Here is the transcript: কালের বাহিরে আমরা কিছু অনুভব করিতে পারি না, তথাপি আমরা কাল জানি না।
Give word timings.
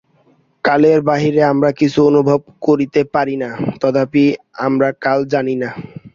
কালের 0.65 0.99
বাহিরে 1.09 1.41
আমরা 1.51 1.69
কিছু 1.79 1.99
অনুভব 2.09 2.39
করিতে 2.65 3.01
পারি 3.13 3.35
না, 3.43 3.49
তথাপি 3.81 4.23
আমরা 4.65 4.89
কাল 5.03 5.19
জানি 5.33 5.55
না। 5.63 5.69